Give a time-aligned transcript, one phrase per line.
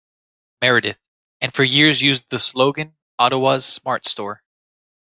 [0.63, 0.97] Meredith,
[1.41, 4.41] and for years used the slogan "Ottawa's Smart Store".